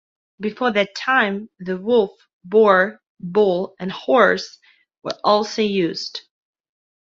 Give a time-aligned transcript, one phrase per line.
[0.39, 2.13] Before that time, the wolf,
[2.43, 4.57] boar, bull and horse
[5.03, 6.21] were also used.